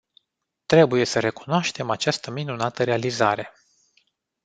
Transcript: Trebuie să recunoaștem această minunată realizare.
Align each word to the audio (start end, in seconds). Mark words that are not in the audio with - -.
Trebuie 0.65 1.05
să 1.05 1.19
recunoaștem 1.19 1.89
această 1.89 2.31
minunată 2.31 2.83
realizare. 2.83 3.53